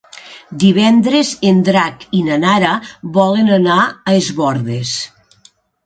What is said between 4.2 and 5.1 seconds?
Es Bòrdes.